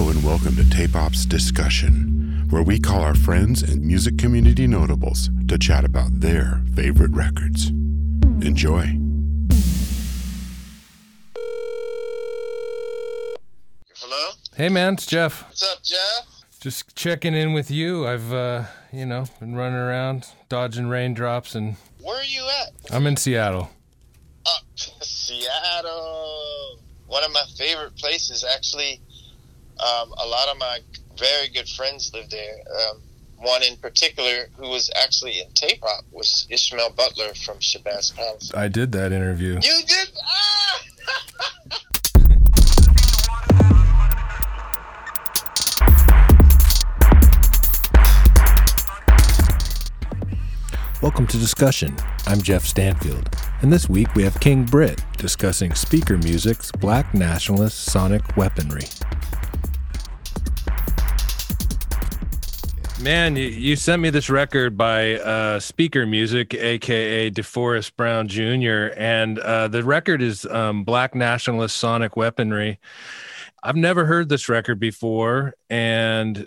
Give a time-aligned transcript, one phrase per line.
[0.00, 4.66] Hello and welcome to Tape Ops Discussion, where we call our friends and music community
[4.66, 7.68] notables to chat about their favorite records.
[7.68, 8.96] Enjoy.
[13.98, 14.30] Hello?
[14.56, 15.42] Hey man, it's Jeff.
[15.42, 16.44] What's up, Jeff?
[16.62, 18.06] Just checking in with you.
[18.06, 22.90] I've uh, you know, been running around dodging raindrops and Where are you at?
[22.90, 23.68] I'm in Seattle.
[24.46, 26.78] Uh, Seattle.
[27.06, 29.02] One of my favorite places, actually.
[29.80, 30.80] Um, a lot of my
[31.18, 32.56] very good friends live there.
[32.90, 33.00] Um,
[33.38, 38.52] one in particular, who was actually in Tape Op, was Ishmael Butler from Shabazz Palaces.
[38.54, 39.54] I did that interview.
[39.54, 40.10] You did?
[40.22, 40.82] Ah!
[51.00, 51.96] Welcome to Discussion.
[52.26, 57.86] I'm Jeff Stanfield, and this week we have King Britt discussing speaker music's black nationalist
[57.86, 58.84] sonic weaponry.
[63.02, 69.38] Man, you, sent me this record by uh, Speaker Music, aka DeForest Brown Jr., and
[69.38, 72.78] uh, the record is um, Black Nationalist Sonic Weaponry.
[73.62, 76.46] I've never heard this record before, and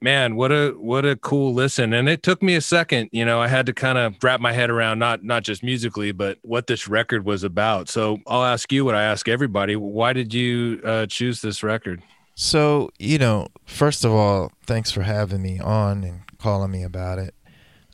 [0.00, 1.92] man, what a what a cool listen!
[1.92, 3.08] And it took me a second.
[3.10, 6.12] You know, I had to kind of wrap my head around not not just musically,
[6.12, 7.88] but what this record was about.
[7.88, 12.02] So I'll ask you what I ask everybody: Why did you uh, choose this record?
[12.38, 17.18] So, you know, first of all, thanks for having me on and calling me about
[17.18, 17.34] it.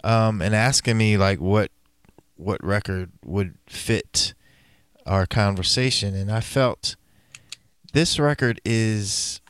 [0.03, 1.71] Um, and asking me like what
[2.35, 4.35] what record would fit
[5.07, 6.97] our conversation and I felt
[7.93, 9.41] this record is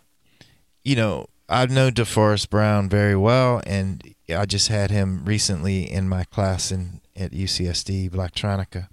[0.84, 6.06] you know, I know DeForest Brown very well and I just had him recently in
[6.06, 8.88] my class in at UCSD Blacktronica.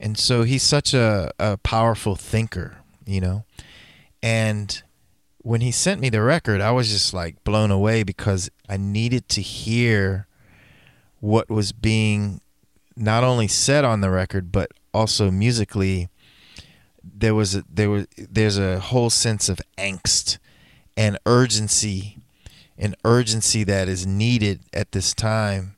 [0.00, 3.44] And so he's such a, a powerful thinker, you know.
[4.22, 4.82] And
[5.42, 9.28] when he sent me the record, I was just like blown away because I needed
[9.30, 10.26] to hear
[11.20, 12.40] what was being
[12.96, 16.08] not only said on the record but also musically.
[17.02, 20.38] There was a, there was there's a whole sense of angst
[20.96, 22.18] and urgency,
[22.76, 25.76] an urgency that is needed at this time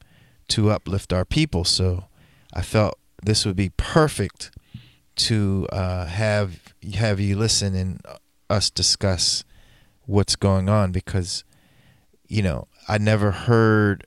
[0.49, 1.65] to uplift our people.
[1.65, 2.06] So
[2.53, 4.50] I felt this would be perfect
[5.15, 8.00] to uh, have have you listen and
[8.50, 9.44] us discuss
[10.07, 11.45] what's going on because
[12.27, 14.07] you know I never heard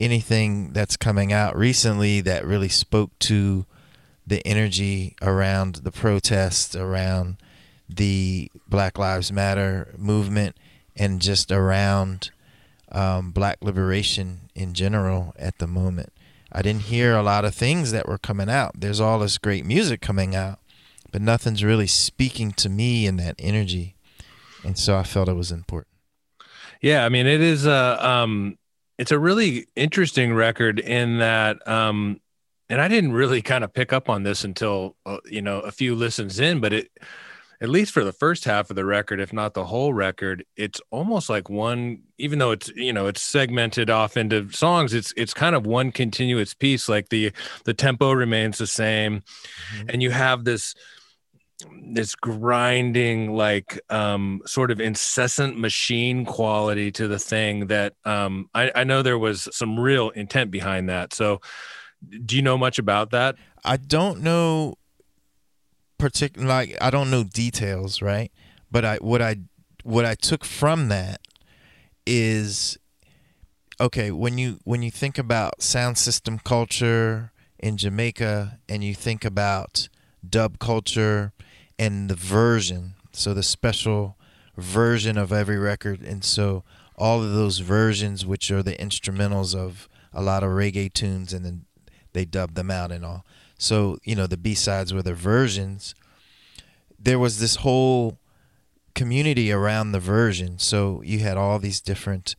[0.00, 3.66] anything that's coming out recently that really spoke to
[4.26, 7.36] the energy around the protests around
[7.88, 10.56] the Black Lives Matter movement
[10.96, 12.30] and just around
[12.90, 16.12] um, black liberation in general at the moment.
[16.52, 18.72] I didn't hear a lot of things that were coming out.
[18.78, 20.60] There's all this great music coming out,
[21.10, 23.96] but nothing's really speaking to me in that energy
[24.64, 25.94] and so I felt it was important.
[26.80, 28.58] Yeah, I mean, it is a um,
[28.98, 32.20] it's a really interesting record in that, um,
[32.68, 35.70] and I didn't really kind of pick up on this until uh, you know a
[35.70, 36.90] few listens in, but it
[37.60, 40.80] at least for the first half of the record, if not the whole record, it's
[40.90, 42.02] almost like one.
[42.18, 45.90] Even though it's you know it's segmented off into songs, it's it's kind of one
[45.90, 46.88] continuous piece.
[46.88, 47.32] Like the
[47.64, 49.22] the tempo remains the same,
[49.76, 49.88] mm-hmm.
[49.88, 50.74] and you have this
[51.82, 58.72] this grinding like um sort of incessant machine quality to the thing that um I,
[58.74, 61.14] I know there was some real intent behind that.
[61.14, 61.40] So
[62.26, 63.36] do you know much about that?
[63.64, 64.74] I don't know
[65.98, 68.30] particular like i don't know details right?
[68.70, 69.36] But i what i
[69.84, 71.20] what i took from that
[72.06, 72.76] is
[73.80, 79.24] okay when you when you think about sound system culture in jamaica and you think
[79.24, 79.88] about
[80.30, 81.32] dub culture
[81.78, 84.16] and the version, so the special
[84.56, 86.64] version of every record, and so
[86.96, 91.44] all of those versions, which are the instrumentals of a lot of reggae tunes, and
[91.44, 91.64] then
[92.12, 93.24] they dub them out and all.
[93.58, 95.94] So you know the B sides were the versions.
[96.98, 98.18] There was this whole
[98.94, 102.36] community around the version, so you had all these different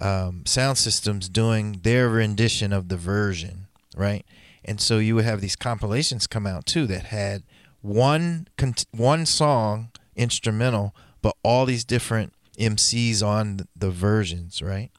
[0.00, 3.66] um, sound systems doing their rendition of the version,
[3.96, 4.24] right?
[4.64, 7.42] And so you would have these compilations come out too that had
[7.80, 8.48] one
[8.90, 14.90] one song instrumental, but all these different MCs on the versions, right?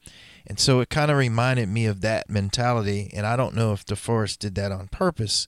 [0.46, 3.10] And so it kind of reminded me of that mentality.
[3.14, 5.46] And I don't know if DeForest did that on purpose,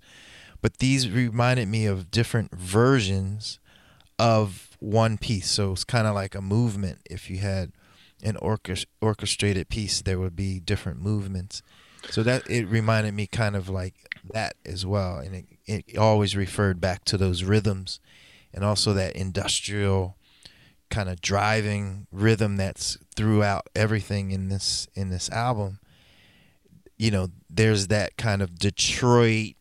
[0.61, 3.59] but these reminded me of different versions
[4.19, 5.50] of one piece.
[5.50, 7.00] So it's kind of like a movement.
[7.11, 7.73] If you had
[8.23, 8.37] an
[9.00, 11.62] orchestrated piece, there would be different movements.
[12.10, 13.94] So that it reminded me kind of like
[14.32, 18.00] that as well, and it, it always referred back to those rhythms,
[18.52, 20.16] and also that industrial
[20.90, 25.78] kind of driving rhythm that's throughout everything in this in this album.
[26.99, 29.54] You know there's that kind of detroit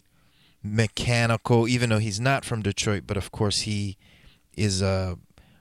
[0.64, 3.98] mechanical even though he's not from detroit but of course he
[4.56, 5.18] is a,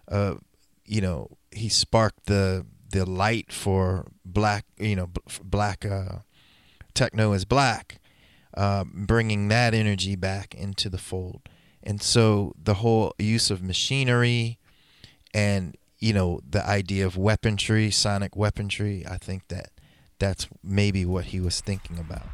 [0.09, 0.37] a
[0.85, 5.09] you know he sparked the the light for black you know
[5.43, 6.19] black uh,
[7.01, 8.01] techno is black
[8.55, 11.43] uh, bringing that energy back into the fold
[11.83, 14.59] and so the whole use of machinery
[15.33, 19.71] and you know the idea of weaponry, sonic weaponry, I think that
[20.19, 22.27] that's maybe what he was thinking about.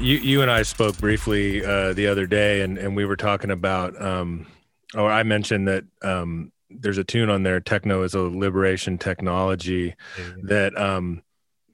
[0.00, 3.50] You you and I spoke briefly uh, the other day, and and we were talking
[3.50, 4.46] about, um,
[4.94, 9.94] or I mentioned that um, there's a tune on there, "Techno is a Liberation Technology,"
[10.16, 10.46] mm-hmm.
[10.46, 11.22] that um,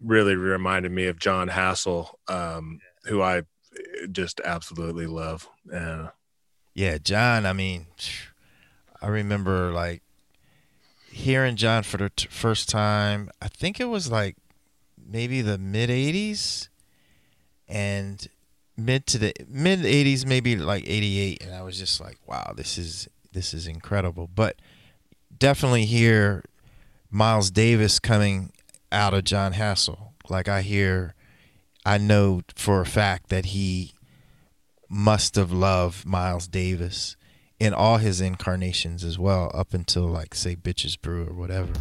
[0.03, 3.43] really reminded me of Jon Hassell, um, who I
[4.11, 5.49] just absolutely love.
[5.73, 6.09] Uh,
[6.75, 7.47] yeah, Jon.
[7.47, 7.87] I mean,
[9.01, 10.03] I remember like
[11.13, 13.31] hearing Jon for the t- first time.
[13.41, 14.37] I think it was like
[14.99, 16.71] maybe the mid '80s
[17.69, 18.29] and
[18.77, 22.77] mid to the mid 80s maybe like 88 and i was just like wow this
[22.77, 24.29] is this is incredible.
[24.35, 24.57] But
[25.39, 26.43] definitely hear
[27.11, 28.51] miles davis coming
[28.91, 30.13] out of jon hassell.
[30.31, 31.15] Like i hear
[31.85, 33.93] i know for a fact that he
[34.89, 37.15] must have loved miles davis
[37.61, 41.73] in all his incarnations as well up until like say bitches brew or whatever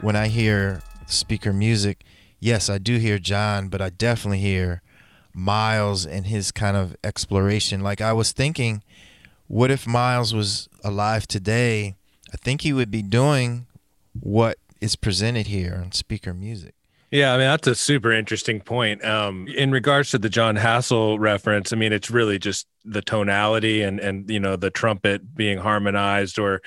[0.00, 2.04] when I hear speaker music,
[2.38, 4.82] yes, I do hear Jon, but I definitely hear
[5.34, 7.80] Miles and his kind of exploration.
[7.80, 8.82] Like I was thinking,
[9.46, 11.96] what if Miles was alive today?
[12.32, 13.66] I think he would be doing
[14.18, 16.74] what is presented here on speaker music.
[17.10, 19.04] Yeah, I mean that's a super interesting point.
[19.04, 23.82] Um, in regards to the Jon Hassell reference, I mean it's really just the tonality
[23.82, 26.62] and and you know the trumpet being harmonized, or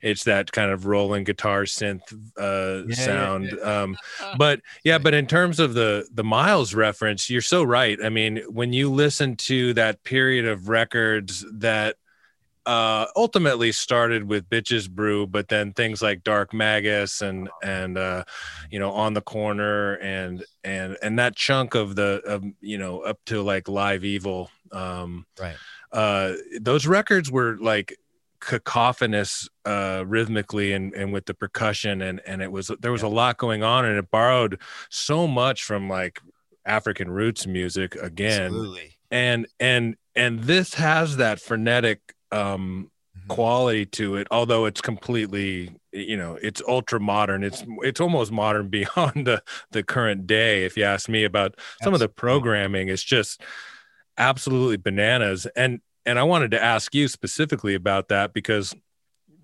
[0.00, 2.02] it's that kind of rolling guitar synth
[2.38, 3.46] uh, yeah, sound.
[3.46, 3.82] Yeah, yeah.
[3.82, 3.96] Um,
[4.38, 7.98] but yeah, but in terms of the the Miles reference, you're so right.
[8.02, 11.96] I mean, when you listen to that period of records that
[12.68, 18.24] uh, ultimately started with Bitches Brew, but then things like Dark Magus and and uh,
[18.70, 23.00] you know on the corner and and and that chunk of the of, you know
[23.00, 25.56] up to like Live Evil, um, right?
[25.92, 27.96] Uh, those records were like
[28.40, 33.08] cacophonous uh rhythmically and and with the percussion and and it was there was a
[33.08, 34.60] lot going on and it borrowed
[34.90, 36.20] so much from like
[36.64, 38.92] african roots music again Absolutely.
[39.10, 43.28] and and and this has that frenetic um mm-hmm.
[43.28, 47.42] quality to it although it's completely you know it's ultra modern.
[47.42, 51.94] It's it's almost modern beyond the the current day if you ask me about some
[51.94, 52.88] of the programming.
[52.88, 53.42] It's just
[54.16, 55.46] absolutely bananas.
[55.56, 58.74] And and I wanted to ask you specifically about that because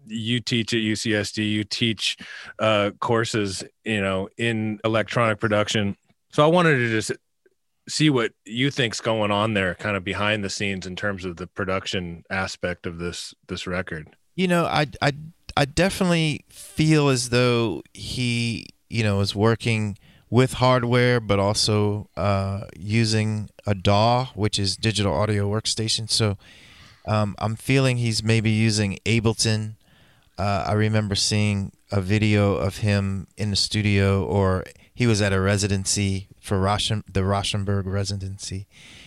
[0.07, 2.19] you teach at UCSD you teach
[2.59, 5.97] uh courses you know in electronic production.
[6.31, 7.13] So I wanted to just
[7.89, 11.37] see what you think's going on there kind of behind the scenes in terms of
[11.37, 14.17] the production aspect of this this record.
[14.35, 15.13] You know i i
[15.57, 19.99] i definitely feel as though he you know is working
[20.31, 26.11] with hardware but also uh, using a DAW which is digital audio workstation.
[26.11, 26.37] So
[27.07, 29.77] um, I'm feeling he's maybe using Ableton.
[30.37, 35.33] Uh, I remember seeing a video of him in the studio or he was at
[35.33, 38.67] a residency for the Rauschenberg residency,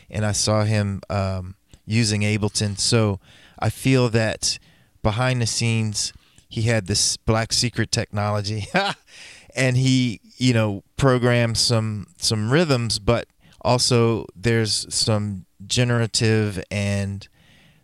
[0.10, 2.78] and I saw him um, using Ableton.
[2.78, 3.20] So
[3.58, 4.60] I feel that
[5.02, 6.14] behind the scenes,
[6.50, 8.68] he had this black secret technology,
[9.56, 13.28] and he, you know, programmed some some rhythms, but
[13.62, 17.28] also there's some generative and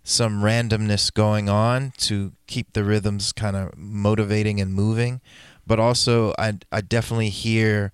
[0.03, 5.22] some randomness going on to keep the rhythms kind of motivating and moving,
[5.65, 7.91] but also I I definitely hear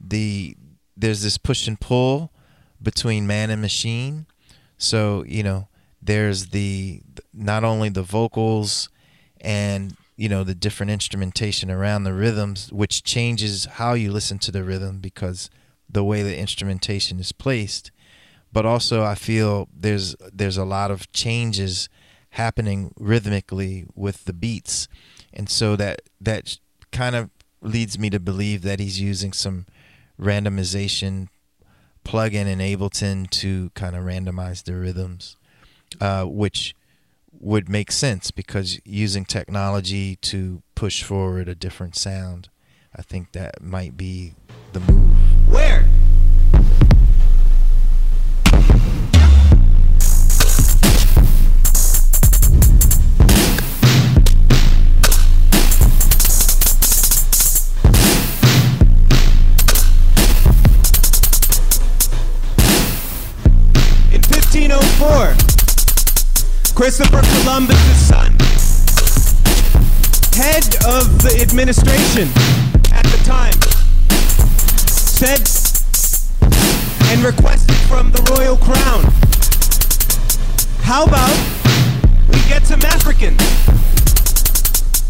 [0.00, 0.56] the
[0.96, 2.32] there's this push and pull
[2.82, 4.26] between man and machine.
[4.76, 5.68] So you know
[6.00, 8.88] there's the not only the vocals
[9.40, 14.50] and you know the different instrumentation around the rhythms which changes how you listen to
[14.50, 15.50] the rhythm because
[15.88, 17.90] the way the instrumentation is placed
[18.52, 21.88] but also I feel there's there's a lot of changes
[22.30, 24.88] happening rhythmically with the beats
[25.32, 26.58] and so that that
[26.92, 27.30] kind of
[27.60, 29.66] leads me to believe that he's using some
[30.20, 31.28] randomization
[32.04, 35.36] plug-in in Ableton to kind of randomize the rhythms
[36.00, 36.74] uh, which
[37.40, 42.48] would make sense because using technology to push forward a different sound,
[42.94, 44.34] I think that might be
[44.72, 45.16] the move.
[45.48, 45.84] Where?
[66.78, 68.30] Christopher Columbus' son,
[70.38, 72.28] head of the administration
[72.94, 73.58] at the time,
[74.86, 75.42] said
[77.10, 79.02] and requested from the royal crown,
[80.84, 81.34] how about
[82.28, 83.42] we get some Africans?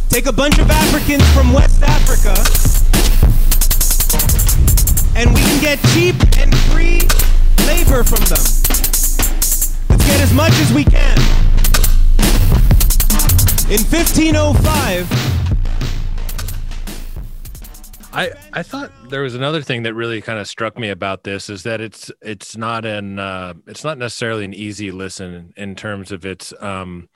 [0.09, 2.33] Take a bunch of Africans from West Africa
[5.15, 7.01] and we can get cheap and free
[7.69, 8.41] labor from them.
[9.91, 11.38] Let's get as much as we can.
[13.71, 15.13] In 1505,
[18.15, 21.51] I I thought there was another thing that really kind of struck me about this
[21.51, 26.13] is that it's it's not an uh, it's not necessarily an easy listen in terms
[26.13, 27.11] of its um,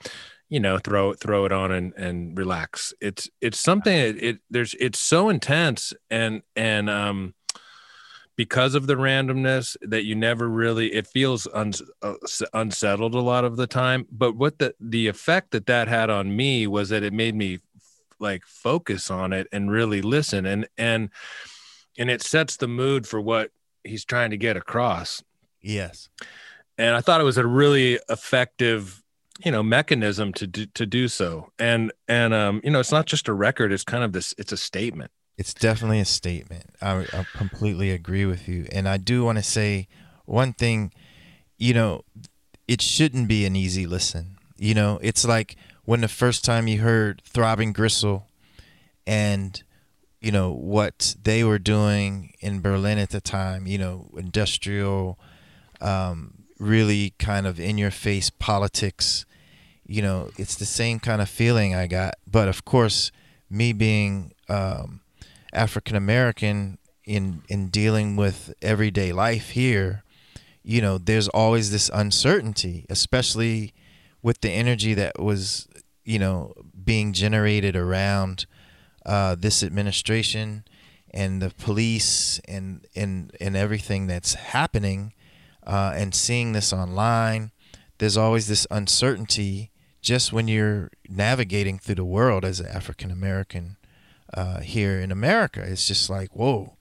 [0.47, 2.93] you know throw throw it on and and relax.
[3.01, 7.33] It's it's something it, it there's it's so intense and and um
[8.35, 12.15] because of the randomness that you never really it feels uns, uh,
[12.53, 14.07] unsettled a lot of the time.
[14.11, 17.59] But what the the effect that that had on me was that it made me
[18.19, 20.45] like focus on it and really listen.
[20.45, 21.09] And and
[21.97, 23.51] and it sets the mood for what
[23.83, 25.23] he's trying to get across.
[25.61, 26.09] Yes.
[26.77, 29.01] and i thought it was a really effective
[29.45, 31.51] you know mechanism to do, to do so.
[31.57, 34.51] And and um you know it's not just a record it's kind of this it's
[34.51, 36.65] a statement It's definitely a statement.
[36.81, 38.67] I, I completely agree with you.
[38.71, 39.87] And I do want to say
[40.25, 40.91] one thing,
[41.57, 42.03] you know,
[42.67, 44.37] it shouldn't be an easy listen.
[44.57, 48.27] You know, it's like when the first time you heard Throbbing Gristle
[49.07, 49.61] and,
[50.21, 55.17] you know, what they were doing in Berlin at the time, you know, industrial,
[55.81, 59.25] um, really kind of in your face politics,
[59.85, 62.15] you know, it's the same kind of feeling I got.
[62.25, 63.11] But of course,
[63.49, 65.01] me being, um,
[65.53, 70.03] African American in in dealing with everyday life here,
[70.63, 73.73] you know, there's always this uncertainty, especially
[74.21, 75.67] with the energy that was,
[76.05, 78.45] you know, being generated around
[79.05, 80.63] uh, this administration
[81.11, 85.13] and the police and and and everything that's happening,
[85.67, 87.51] uh, and seeing this online,
[87.97, 93.77] there's always this uncertainty just when you're navigating through the world as an African American
[94.33, 95.61] uh, here in America.
[95.61, 96.75] It's just like whoa,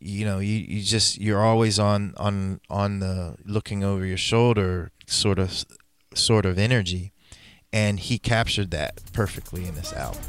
[0.00, 4.92] you know, you, you just you're always on on on the looking over your shoulder
[5.06, 5.64] sort of
[6.14, 7.12] sort of energy,
[7.72, 10.20] and he captured that perfectly in this album.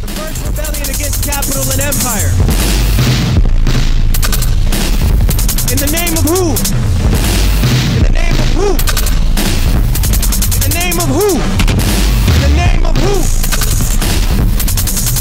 [0.00, 2.32] The first rebellion against capital and empire.
[5.70, 6.50] In the name of who?
[7.96, 8.68] In the name of who?
[10.52, 11.40] In the name of who?
[12.34, 13.51] In the name of who?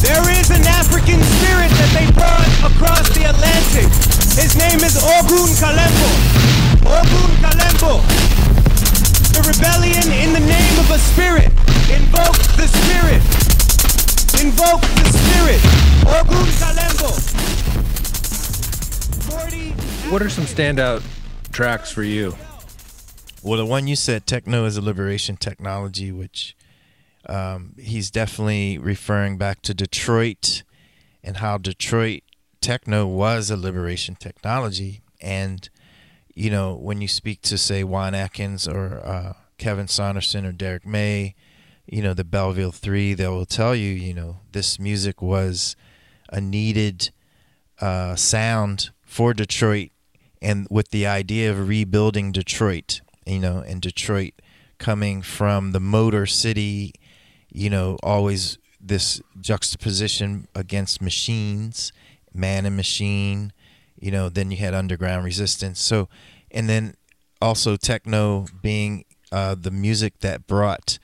[0.01, 3.85] There is an African spirit that they brought across the Atlantic.
[4.33, 6.09] His name is Ogun Kalembo.
[6.89, 8.01] Ogun Kalembo.
[9.31, 11.53] The rebellion in the name of a spirit.
[11.93, 13.21] Invoke the spirit.
[14.41, 15.61] Invoke the spirit.
[16.09, 17.11] Ogun Kalembo.
[19.29, 19.71] 40
[20.11, 21.03] what are some standout
[21.53, 22.35] tracks for you
[23.41, 26.53] Well, the one you said, techno is a liberation technology, which
[27.27, 30.63] um, he's definitely referring back to Detroit
[31.23, 32.23] and how Detroit
[32.61, 35.01] techno was a liberation technology.
[35.21, 35.69] And,
[36.33, 40.85] you know, when you speak to, say, Juan Atkins or uh, Kevin Saunderson or Derrick
[40.85, 41.35] May,
[41.85, 45.75] you know, the Belleville Three, they will tell you, you know, this music was
[46.29, 47.11] a needed
[47.79, 49.89] uh, sound for Detroit
[50.41, 54.33] and with the idea of rebuilding Detroit you know, in Detroit,
[54.77, 56.93] coming from the Motor City,
[57.51, 61.91] you know, always this juxtaposition against machines,
[62.33, 63.53] man and machine,
[63.99, 65.79] you know, then you had underground resistance.
[65.79, 66.09] So,
[66.49, 66.95] and then
[67.41, 70.97] also techno being uh, the music that brought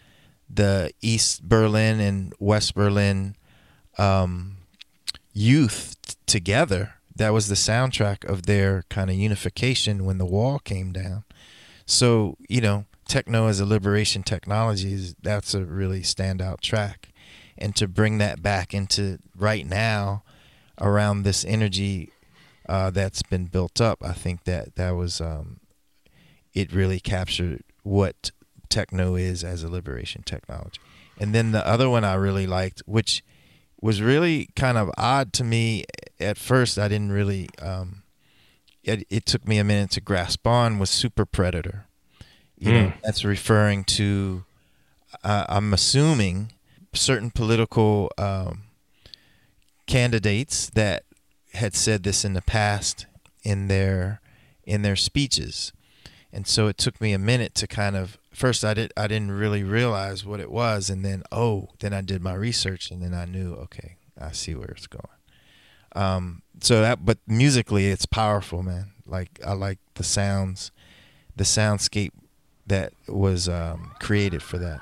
[0.50, 3.36] the East Berlin and West Berlin
[3.98, 4.58] um,
[5.34, 6.96] youth t- together.
[7.16, 11.24] That was the soundtrack of their kind of unification when the wall came down.
[11.86, 17.10] So, you know, techno as a liberation technology is that's a really standout track.
[17.58, 20.24] And to bring that back into right now
[20.80, 22.12] around this energy
[22.70, 25.60] uh, that's been built up, I think that that was um,
[26.54, 28.32] it really captured what
[28.70, 30.80] techno is as a liberation technology.
[31.20, 33.24] And then the other one I really liked, which
[33.82, 35.86] was really kind of odd to me
[36.20, 37.50] at first, I didn't really.
[37.62, 38.04] Um,
[38.84, 41.87] it, it took me a minute to grasp on was Super Predator.
[42.58, 44.44] You know, that's referring to.
[45.24, 46.52] Uh, I'm assuming
[46.94, 48.64] certain political um,
[49.86, 51.04] candidates that
[51.54, 53.06] had said this in the past
[53.44, 54.22] in their
[54.64, 55.72] in their speeches.
[56.32, 59.32] And so it took me a minute to kind of first I did I didn't
[59.32, 60.90] really realize what it was.
[60.90, 64.54] And then oh then I did my research and then I knew okay I see
[64.56, 65.06] where it's going.
[65.96, 68.92] Um so that but musically it's powerful man.
[69.06, 70.72] Like I like the sounds
[71.36, 72.12] the soundscape
[72.68, 74.82] that was um, created for that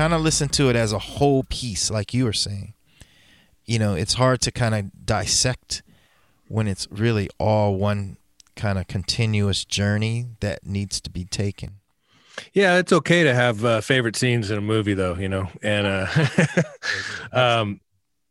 [0.00, 2.72] kind of listen to it as a whole piece, like you were saying.
[3.66, 5.82] You know, it's hard to kind of dissect
[6.48, 8.16] when it's really all one
[8.56, 11.80] kind of continuous journey that needs to be taken.
[12.54, 15.50] Yeah, it's okay to have uh, favorite scenes in a movie, though, you know.
[15.62, 16.06] And uh,
[17.34, 17.80] um,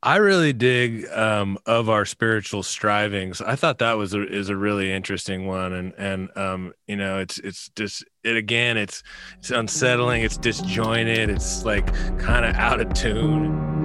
[0.01, 3.41] I really dig um, of our spiritual strivings.
[3.41, 7.19] I thought that was a, is a really interesting one, and and um, you know,
[7.19, 8.77] it's it's just it again.
[8.77, 9.03] It's
[9.39, 10.21] it's unsettling.
[10.21, 11.29] It's disjointed.
[11.29, 11.85] It's like
[12.17, 13.79] kind of out of tune.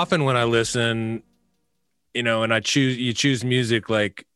[0.00, 1.22] Often when I listen,
[2.14, 4.26] you know, and I choose you choose music like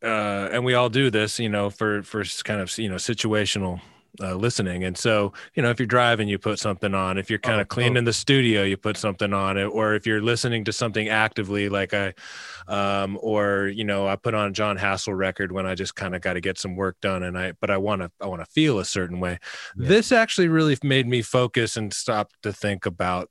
[0.00, 3.80] uh and we all do this, you know, for for kind of, you know, situational
[4.22, 4.84] uh, listening.
[4.84, 7.18] And so, you know, if you're driving, you put something on.
[7.18, 8.06] If you're kind Oh, of cleaning oh.
[8.06, 9.66] the studio, you put something on it.
[9.66, 12.14] Or if you're listening to something actively, like I,
[12.68, 16.22] um, or you know, I put on Jon Hassell record when I just kind of
[16.22, 18.46] got to get some work done, and I, but I want to, I want to
[18.46, 19.38] feel a certain way.
[19.76, 19.88] Yeah.
[19.88, 23.30] This actually really made me focus and stop to think about,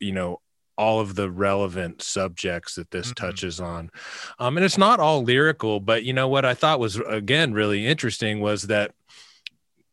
[0.00, 0.40] you know,
[0.76, 3.14] all of the relevant subjects that this Mhm.
[3.14, 3.90] touches on.
[4.38, 7.86] Um, and it's not all lyrical, but you know what I thought was again really
[7.86, 8.94] interesting was that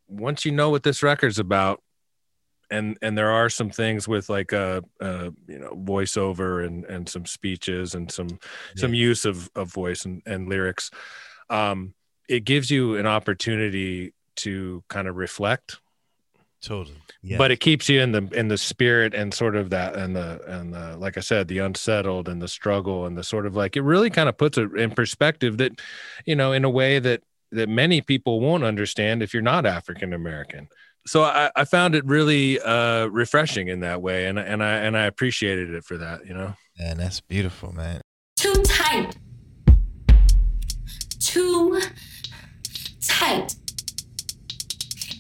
[0.08, 1.82] once you know what this record's about,
[2.70, 7.10] and and there are some things with like a, uh you know voiceover and and
[7.10, 8.40] some speeches and some
[8.76, 10.92] some use of of voice and, and lyrics,
[11.50, 11.94] um,
[12.30, 15.80] it gives you an opportunity to kind of reflect
[16.66, 16.98] Totally.
[17.22, 17.38] Yeah.
[17.38, 20.42] but it keeps you in the in the spirit and sort of that and the
[20.48, 23.76] and the like i said the unsettled and the struggle and the sort of like
[23.76, 25.80] it really kind of puts it in perspective that
[26.26, 30.14] you know in a way that that many people won't understand if you're not african
[30.14, 30.68] american
[31.08, 34.96] so I, I found it really uh refreshing in that way and and i and
[34.96, 38.02] i appreciated it for that you know man, that's beautiful, man.
[38.36, 39.16] too tight.
[41.20, 41.80] Too
[43.02, 43.56] tight.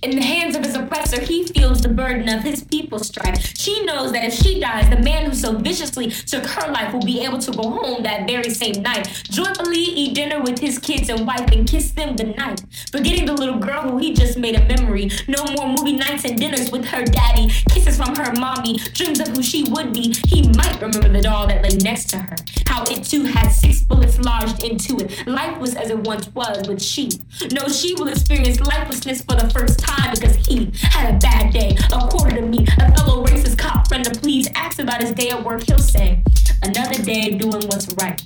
[0.06, 3.58] In the hands of his oppressor, he feels the burden of his people's strife.
[3.58, 7.02] She knows that if she dies, the man who so viciously took her life will
[7.02, 11.10] be able to go home that very same night, joyfully eat dinner with his kids
[11.10, 12.63] and wife and kiss them goodnight.
[12.91, 15.10] Forgetting the little girl who he just made a memory.
[15.28, 19.30] No more movie nights and dinners with her daddy, kisses from her mommy, dreams of
[19.30, 20.13] who she would be.
[20.28, 22.36] He might remember the doll that lay next to her.
[22.68, 25.26] How it too had six bullets lodged into it.
[25.26, 27.10] Life was as it once was, but she,
[27.52, 29.95] no, she will experience lifelessness for the first time
[35.15, 35.63] day at work.
[35.63, 36.21] He'll say,
[36.63, 38.21] another day doing what's right.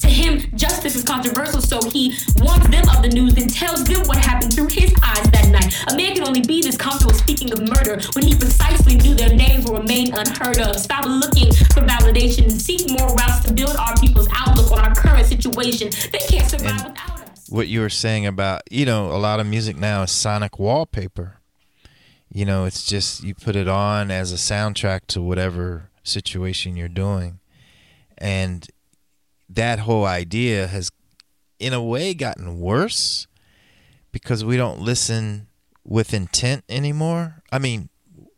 [0.00, 4.06] To him, justice is controversial, so he warns them of the news and tells them
[4.06, 5.74] what happened through his eyes that night.
[5.92, 9.34] A man can only be this comfortable speaking of murder when he precisely knew their
[9.34, 10.76] names will remain unheard of.
[10.76, 14.94] Stop looking for validation and seek more routes to build our people's outlook on our
[14.94, 15.90] current situation.
[16.12, 17.48] They can't survive And- without us.
[17.48, 21.40] what you were saying about you know a lot of music now is sonic wallpaper
[22.38, 26.86] you know it's just you put it on as a soundtrack to whatever situation you're
[26.86, 27.40] doing
[28.16, 28.68] and
[29.48, 30.88] that whole idea has
[31.58, 33.26] in a way gotten worse
[34.12, 35.48] because we don't listen
[35.82, 37.88] with intent anymore i mean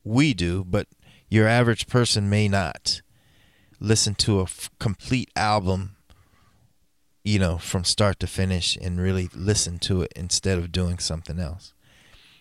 [0.03, 0.87] we do but
[1.29, 3.03] your average person may not
[3.81, 5.95] listen to a f- complete album
[7.23, 11.39] you know, from start to finish and really listen to it instead of doing something
[11.39, 11.75] else.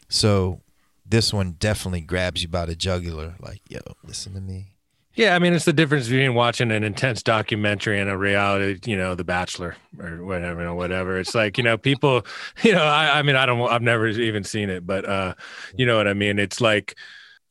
[0.07, 0.61] So
[1.09, 4.73] this one definitely grabs you by the jugular, like, yo, listen to me.
[5.15, 8.95] Yeah, I mean, it's the difference between watching an intense documentary and a reality, you
[8.95, 11.19] know, The Bachelor or whatever, know, whatever.
[11.19, 12.25] It's like, you know, people,
[12.63, 15.33] you know, I, I mean, I don't, I've never even seen it, but, uh,
[15.75, 16.39] you know what I mean?
[16.39, 16.95] It's like,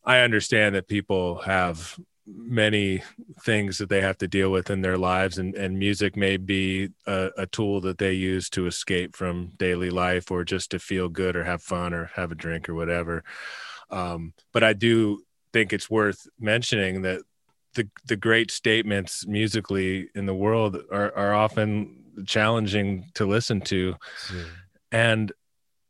[0.05, 1.99] I understand that people have
[2.37, 3.03] many
[3.43, 6.91] things that they have to deal with in their lives, and, and music may be
[7.07, 11.09] a, a tool that they use to escape from daily life or just to feel
[11.09, 13.25] good or have fun or have a drink or whatever.
[13.91, 17.23] Um, but I do think it's worth mentioning that
[17.75, 23.95] the the great statements musically in the world are are often challenging to listen to.
[24.91, 25.33] And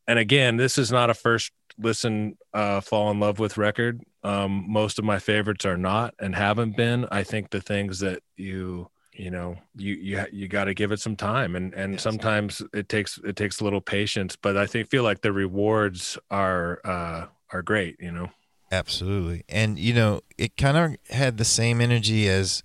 [0.07, 4.64] and again this is not a first listen uh fall in love with record um
[4.69, 8.88] most of my favorites are not and haven't been i think the things that you
[9.14, 12.03] you know you you you got to give it some time and and Yes.
[12.03, 16.19] sometimes it takes it takes a little patience but i think feel like the rewards
[16.31, 18.29] are uh are great you know
[18.71, 19.45] Absolutely.
[19.49, 22.62] And, you know, it kind of had the same energy as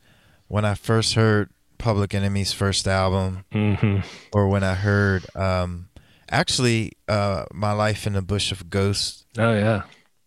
[0.50, 4.02] when I first heard Public Enemy's first album mm-hmm.
[4.34, 5.88] or when I heard, um,
[6.30, 9.84] actually, uh, My Life in the Bush of Ghosts, oh yeah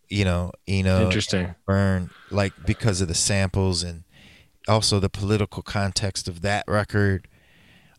[0.09, 1.03] you know, Eno.
[1.03, 1.55] interesting.
[1.65, 4.03] Byrne like because of the samples and
[4.67, 7.27] also the political context of that record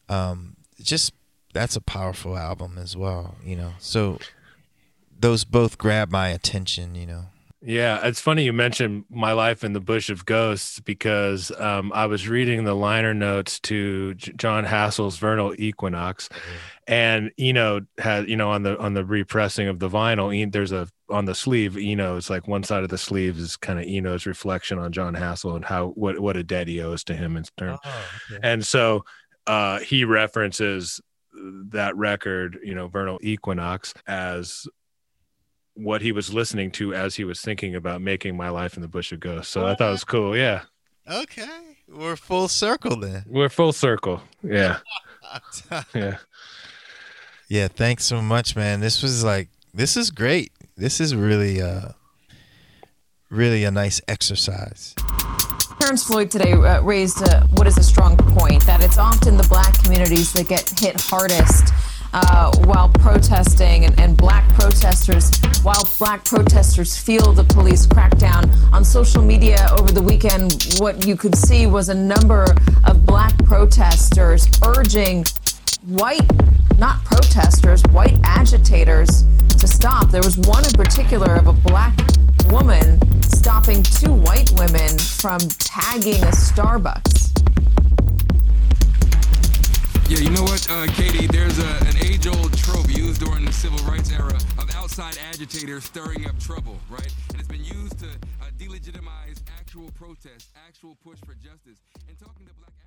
[0.08, 1.14] um just
[1.54, 3.72] that's a powerful album as well you know.
[3.78, 4.18] So
[5.18, 7.26] those both grab my attention you know.
[7.60, 12.06] Yeah, it's funny you mentioned my life in the bush of ghosts because um, I
[12.06, 16.28] was reading the liner notes to J- Jon Hassell's Vernal Equinox,
[16.86, 20.86] and Eno had you know on the on the repressing of the vinyl, there's a
[21.10, 22.16] on the sleeve Eno.
[22.16, 25.56] It's like one side of the sleeve is kind of Eno's reflection on Jon Hassell
[25.56, 27.78] and how what what a debt he owes to him in turn.
[28.42, 29.04] And so
[29.46, 31.00] uh, he references
[31.70, 34.66] that record, you know, Vernal Equinox, as
[35.74, 38.88] what he was listening to as he was thinking about making my life in the
[38.88, 39.52] bush of ghosts.
[39.52, 40.36] So I thought it was cool.
[40.36, 40.62] Yeah.
[41.08, 41.46] okay
[41.90, 44.22] we're full circle then We're full circle.
[44.42, 44.78] Yeah.
[45.94, 46.16] Yeah.
[47.50, 51.90] yeah thanks so much man this was like this is great this is really uh
[53.30, 54.94] really a nice exercise
[55.80, 59.46] Terrence Floyd today uh, raised uh, what is a strong point that it's often the
[59.48, 61.72] black communities that get hit hardest
[62.12, 65.30] uh, while protesting, and, and black protesters,
[65.62, 68.50] while black protesters feel the police crackdown.
[68.72, 72.46] On social media over the weekend, what you could see was a number
[72.86, 75.24] of black protesters urging
[75.86, 76.26] white,
[76.78, 79.24] not protesters, white agitators
[79.58, 80.10] to stop.
[80.10, 81.98] There was one in particular of a black
[82.50, 87.26] woman stopping two white women from tagging a Starbucks.
[90.08, 91.26] Yeah, you know what, uh, Katie?
[91.26, 96.26] There's a, an age-old trope used during the civil rights era of outside agitators stirring
[96.26, 97.12] up trouble, right?
[97.30, 102.46] And it's been used to uh, delegitimize actual protest, actual push for justice, and talking
[102.46, 102.77] to black.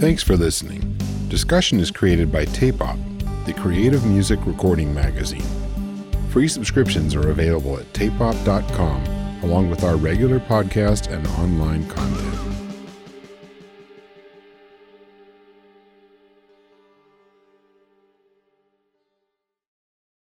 [0.00, 0.96] Thanks for listening.
[1.28, 2.98] Discussion is created by Tape Op,
[3.46, 5.44] the creative music recording magazine.
[6.30, 9.04] Free subscriptions are available at tapeop.com,
[9.42, 12.49] along with our regular podcast and online content.